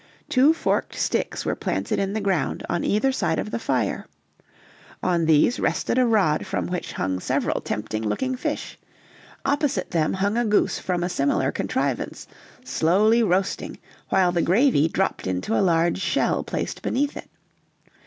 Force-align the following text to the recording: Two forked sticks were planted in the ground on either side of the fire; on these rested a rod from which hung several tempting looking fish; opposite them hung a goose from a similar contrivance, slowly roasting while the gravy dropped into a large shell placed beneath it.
Two 0.29 0.51
forked 0.51 0.95
sticks 0.95 1.45
were 1.45 1.53
planted 1.55 1.99
in 1.99 2.13
the 2.13 2.21
ground 2.21 2.65
on 2.67 2.83
either 2.83 3.11
side 3.11 3.37
of 3.37 3.51
the 3.51 3.59
fire; 3.59 4.07
on 5.03 5.25
these 5.25 5.59
rested 5.59 5.99
a 5.99 6.05
rod 6.07 6.43
from 6.43 6.65
which 6.65 6.93
hung 6.93 7.19
several 7.19 7.61
tempting 7.61 8.01
looking 8.09 8.35
fish; 8.35 8.79
opposite 9.45 9.91
them 9.91 10.13
hung 10.13 10.37
a 10.39 10.43
goose 10.43 10.79
from 10.79 11.03
a 11.03 11.07
similar 11.07 11.51
contrivance, 11.51 12.27
slowly 12.65 13.21
roasting 13.21 13.77
while 14.09 14.31
the 14.31 14.41
gravy 14.41 14.87
dropped 14.87 15.27
into 15.27 15.55
a 15.55 15.61
large 15.61 15.99
shell 16.01 16.43
placed 16.43 16.81
beneath 16.81 17.15
it. 17.15 17.29